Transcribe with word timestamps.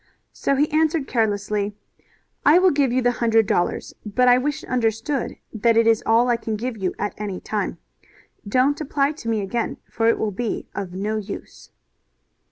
So 0.33 0.55
he 0.55 0.67
answered 0.71 1.05
carelessly: 1.07 1.75
"I 2.43 2.57
will 2.57 2.71
give 2.71 2.91
you 2.91 3.03
the 3.03 3.11
hundred 3.11 3.45
dollars, 3.45 3.93
but 4.03 4.27
I 4.27 4.39
wish 4.39 4.63
it 4.63 4.67
understood 4.67 5.35
that 5.53 5.77
it 5.77 5.85
is 5.85 6.01
all 6.07 6.27
I 6.27 6.37
can 6.37 6.55
give 6.55 6.75
you 6.75 6.95
at 6.97 7.13
any 7.19 7.39
time. 7.39 7.77
Don't 8.47 8.81
apply 8.81 9.11
to 9.11 9.29
me 9.29 9.41
again, 9.41 9.77
for 9.91 10.07
it 10.07 10.17
will 10.17 10.31
be 10.31 10.67
of 10.73 10.93
no 10.95 11.17
use." 11.17 11.69